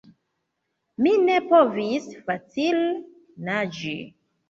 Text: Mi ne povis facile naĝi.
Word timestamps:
Mi 1.03 1.11
ne 1.27 1.35
povis 1.53 2.09
facile 2.25 2.85
naĝi. 3.53 3.97